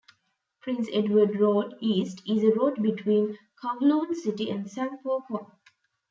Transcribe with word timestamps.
Prince 0.63 0.89
Edward 0.93 1.39
Road 1.39 1.75
East 1.79 2.23
is 2.27 2.43
a 2.43 2.51
road 2.57 2.81
between 2.81 3.37
Kowloon 3.63 4.15
City 4.15 4.49
and 4.49 4.67
San 4.67 4.97
Po 5.03 5.21
Kong. 5.27 5.51